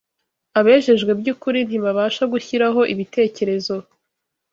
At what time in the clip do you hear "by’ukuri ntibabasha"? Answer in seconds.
1.19-2.23